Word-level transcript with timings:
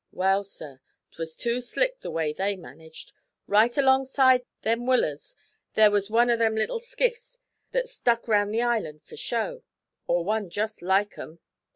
Well, 0.11 0.43
sir, 0.43 0.79
'twas 1.11 1.35
too 1.35 1.61
slick 1.61 1.99
the 1.99 2.09
way 2.09 2.33
they 2.33 2.55
managed. 2.55 3.13
Right 3.45 3.77
alongside 3.77 4.43
them 4.63 4.87
willers 4.87 5.35
there 5.75 5.91
was 5.91 6.09
one 6.09 6.31
o' 6.31 6.37
them 6.37 6.55
little 6.55 6.79
skiffs 6.79 7.37
that's 7.71 7.93
stuck 7.93 8.27
round 8.27 8.51
the 8.51 8.63
island 8.63 9.03
for 9.03 9.15
show, 9.15 9.61
or 10.07 10.25
one 10.25 10.49
jest 10.49 10.81
like 10.81 11.19
'em. 11.19 11.37